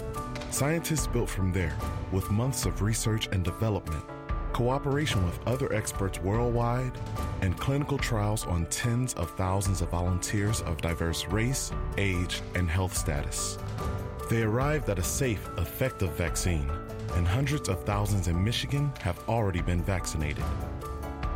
[0.53, 1.75] Scientists built from there
[2.13, 4.05] with months of research and development,
[4.53, 6.93] cooperation with other experts worldwide,
[7.41, 12.95] and clinical trials on tens of thousands of volunteers of diverse race, age, and health
[12.95, 13.57] status.
[14.29, 16.71] They arrived at a safe, effective vaccine,
[17.15, 20.45] and hundreds of thousands in Michigan have already been vaccinated.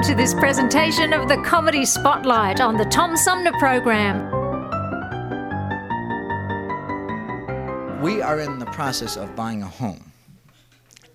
[0.00, 4.30] Welcome to this presentation of the Comedy Spotlight on the Tom Sumner Program.
[8.00, 10.10] We are in the process of buying a home.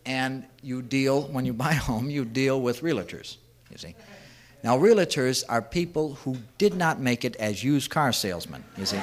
[0.05, 3.37] And you deal, when you buy a home, you deal with realtors,
[3.71, 3.95] you see.
[4.63, 8.97] Now, realtors are people who did not make it as used car salesmen, you see.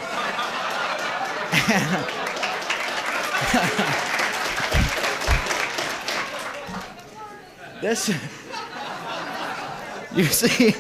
[7.80, 8.12] this,
[10.15, 10.75] you see,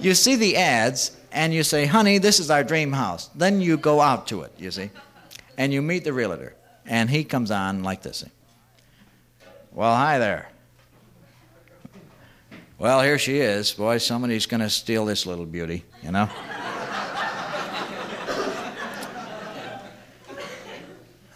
[0.00, 3.28] you see the ads and you say, honey, this is our dream house.
[3.34, 4.90] Then you go out to it, you see,
[5.56, 6.54] and you meet the realtor,
[6.86, 8.24] and he comes on like this.
[9.72, 10.48] Well, hi there.
[12.78, 13.72] Well, here she is.
[13.72, 16.28] Boy, somebody's going to steal this little beauty, you know?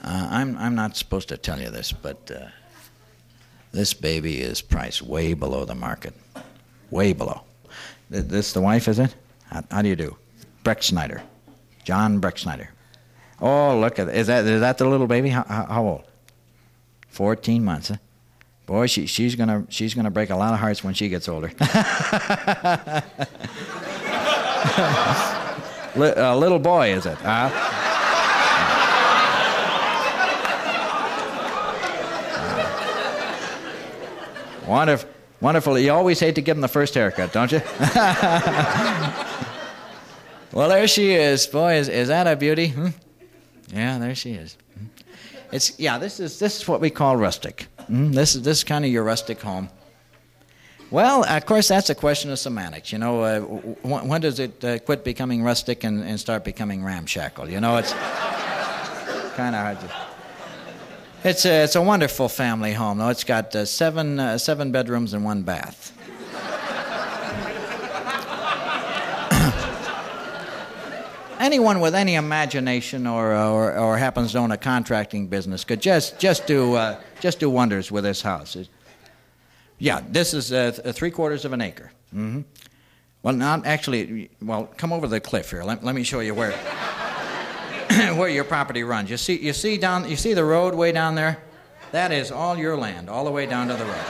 [0.07, 2.49] Uh, I'm, I'm not supposed to tell you this, but uh,
[3.72, 6.12] this baby is priced way below the market.
[6.91, 7.43] Way below.
[8.11, 9.14] This the wife, is it?
[9.47, 10.16] How, how do you do?
[10.62, 11.22] Breck Snyder.
[11.85, 12.70] John Breck Snyder.
[13.41, 15.28] Oh, look at is that is that the little baby?
[15.28, 16.05] How, how, old?
[17.09, 17.89] Fourteen months.
[17.89, 17.97] Huh?
[18.66, 21.53] Boy, she, she's gonna she's gonna break a lot of hearts when she gets older.
[25.97, 27.16] A little boy, is it?
[27.18, 27.51] Huh?
[34.66, 35.13] Wonderful.
[35.45, 35.78] Wonderful.
[35.78, 37.61] You always hate to give them the first haircut, don't you?
[40.55, 41.47] well, there she is.
[41.47, 42.68] Boy, is, is that a beauty?
[42.68, 42.88] Hmm?
[43.68, 44.57] Yeah, there she is.
[44.78, 44.86] Hmm.
[45.53, 45.99] It's yeah.
[45.99, 47.66] This is this is what we call rustic.
[47.88, 48.12] Hmm?
[48.12, 49.68] This is this is kind of your rustic home.
[50.90, 52.90] Well, of course, that's a question of semantics.
[52.90, 53.76] You know, uh, w-
[54.09, 57.51] when does it uh, quit becoming rustic and, and start becoming ramshackle?
[57.51, 57.92] You know, it's
[59.36, 60.13] kind of hard to.
[61.25, 63.09] It's a, it's a wonderful family home, though.
[63.09, 65.91] It's got uh, seven, uh, seven bedrooms and one bath.
[71.41, 76.18] Anyone with any imagination or, or, or happens to own a contracting business could just,
[76.18, 78.55] just, do, uh, just do wonders with this house.
[79.79, 81.91] Yeah, this is uh, th- three quarters of an acre.
[82.12, 82.43] hmm
[83.22, 84.31] Well, not actually.
[84.43, 85.64] Well, come over the cliff here.
[85.64, 86.53] Let, let me show you where
[88.16, 89.11] where your property runs.
[89.11, 91.43] You see, you see down, you see the road way down there.
[91.93, 94.05] That is all your land, all the way down to the road.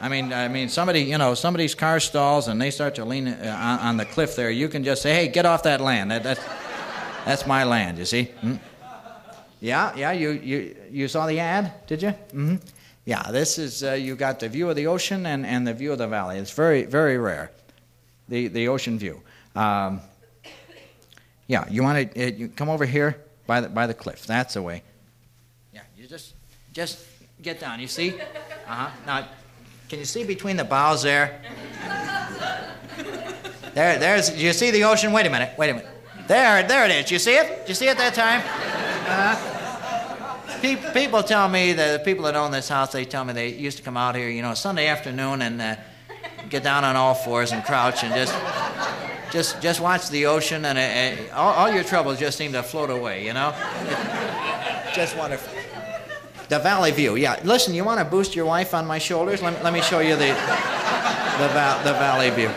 [0.00, 3.28] I mean, I mean, somebody, you know, somebody's car stalls and they start to lean
[3.28, 4.50] uh, on, on the cliff there.
[4.50, 6.10] You can just say, "Hey, get off that land.
[6.10, 6.40] That, that's
[7.24, 8.24] that's my land." You see?
[8.24, 8.54] Hmm?
[9.60, 10.12] Yeah, yeah.
[10.12, 12.10] You you you saw the ad, did you?
[12.10, 12.56] hmm
[13.04, 13.30] Yeah.
[13.32, 15.98] This is uh, you got the view of the ocean and, and the view of
[15.98, 16.38] the valley.
[16.38, 17.50] It's very very rare,
[18.28, 19.22] the the ocean view.
[19.54, 20.00] Um,
[21.46, 21.68] yeah.
[21.68, 24.26] You want to uh, you come over here by the by the cliff.
[24.26, 24.82] That's the way.
[25.72, 25.82] Yeah.
[25.96, 26.34] You just
[26.72, 27.04] just
[27.42, 27.80] get down.
[27.80, 28.20] You see?
[28.66, 28.90] Uh huh.
[29.06, 29.28] Now,
[29.88, 31.40] can you see between the boughs there?
[33.74, 34.42] There, there's.
[34.42, 35.12] You see the ocean?
[35.12, 35.56] Wait a minute.
[35.58, 35.90] Wait a minute.
[36.26, 37.10] There, there it is.
[37.10, 37.60] You see it?
[37.60, 38.42] Did you see it that time?
[39.06, 43.48] Uh, pe- people tell me the people that own this house, they tell me they
[43.48, 45.76] used to come out here, you know, Sunday afternoon and uh,
[46.50, 48.34] get down on all fours and crouch and just,
[49.32, 52.62] just, just watch the ocean, and uh, uh, all, all your troubles just seem to
[52.62, 53.24] float away.
[53.26, 53.54] You know,
[54.94, 55.52] just wonderful.
[56.48, 57.40] The valley view, yeah.
[57.42, 59.42] Listen, you want to boost your wife on my shoulders?
[59.42, 62.50] Let, let me show you the, the, va- the valley view.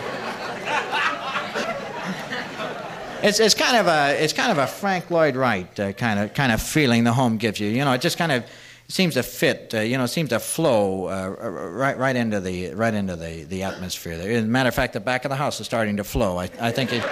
[3.21, 6.33] It's, it's kind of a it's kind of a Frank Lloyd Wright uh, kind of
[6.33, 7.67] kind of feeling the home gives you.
[7.67, 8.45] You know, it just kind of
[8.89, 9.73] seems to fit.
[9.73, 13.63] Uh, you know, seems to flow uh, right right into the right into the, the
[13.63, 14.17] atmosphere.
[14.17, 14.31] There.
[14.31, 16.37] As a matter of fact, the back of the house is starting to flow.
[16.37, 17.03] I, I think it.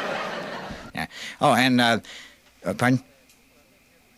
[0.93, 1.07] Yeah.
[1.39, 1.99] Oh, and uh,
[2.65, 3.03] uh, pardon.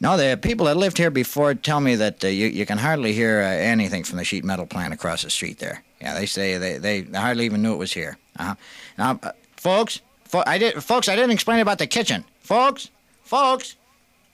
[0.02, 3.12] No, the people that lived here before tell me that uh, you, you can hardly
[3.12, 5.84] hear uh, anything from the sheet metal plant across the street there.
[6.00, 8.18] Yeah, they say they, they hardly even knew it was here.
[8.38, 8.56] Uh-huh.
[8.98, 9.20] Now,
[9.58, 12.24] folks, fo- I did, folks, I didn't explain about the kitchen.
[12.40, 12.90] Folks,
[13.24, 13.76] folks,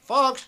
[0.03, 0.47] folks.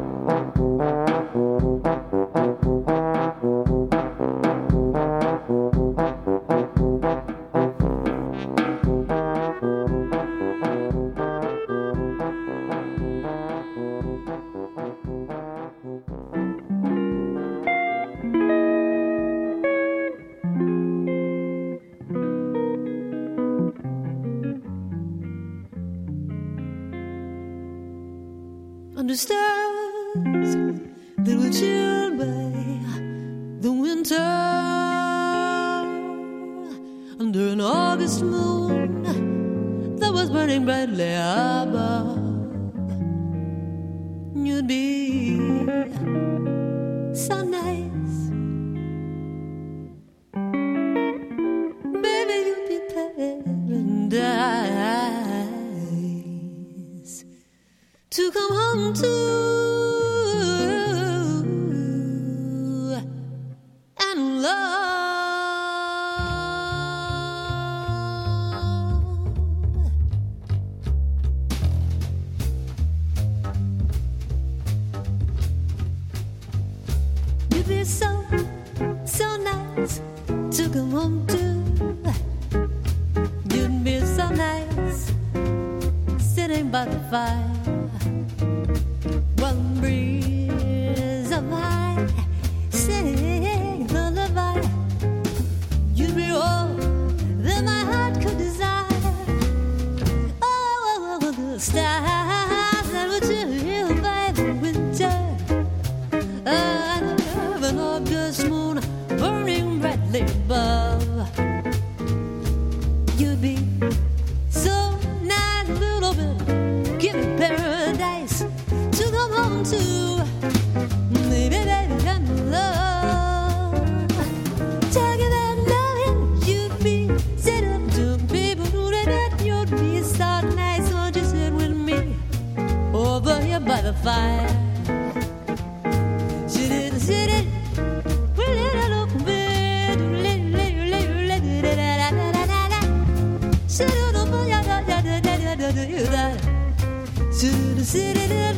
[147.91, 148.50] sitting in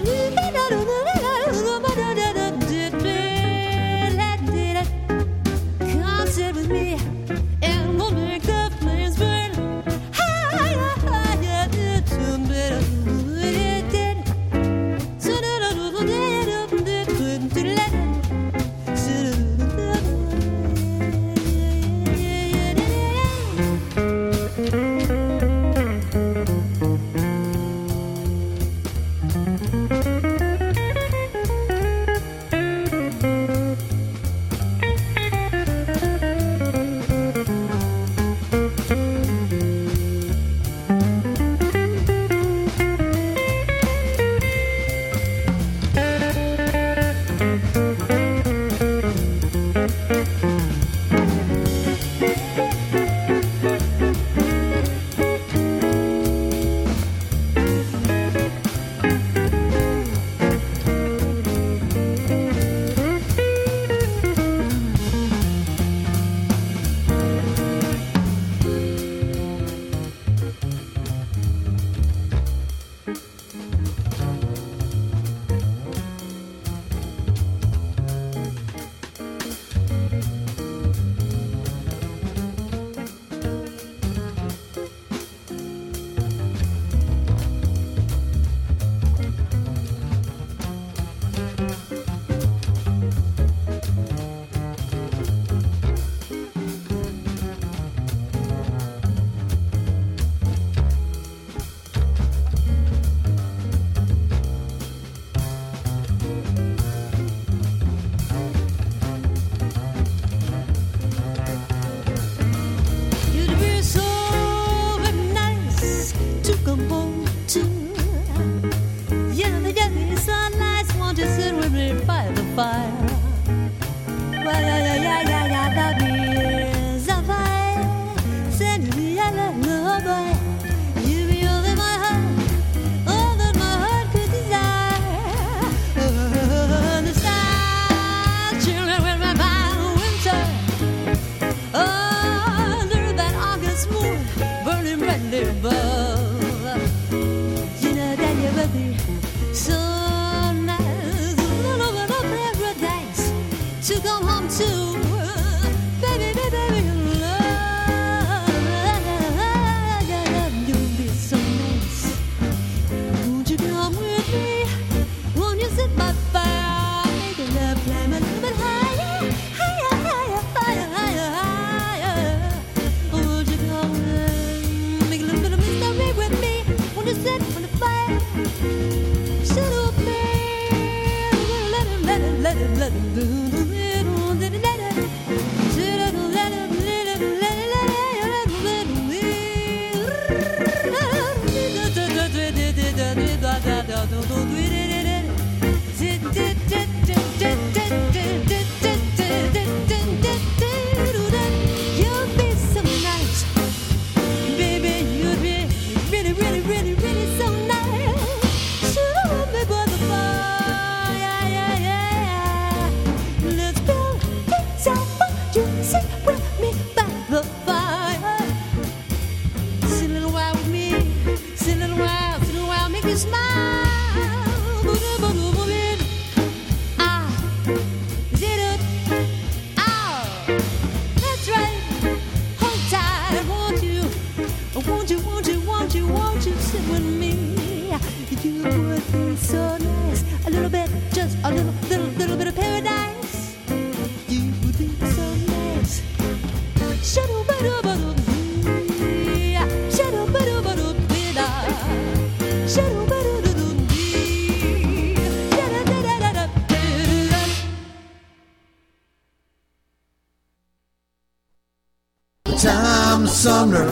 [263.44, 263.92] Sumner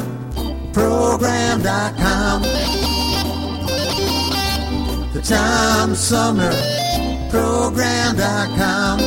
[0.72, 2.42] TomSumnerProgram.com.
[5.12, 6.52] The Tom Sumner
[7.32, 9.00] TomSumnerProgram.com.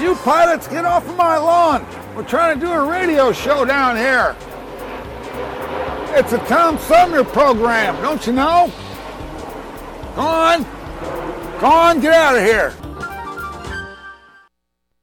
[0.00, 1.86] You pilots, get off of my lawn.
[2.16, 4.34] We're trying to do a radio show down here.
[6.18, 8.72] It's a Tom Sumner program, don't you know?
[10.16, 10.64] Go on.
[11.60, 12.74] Go on, get out of here.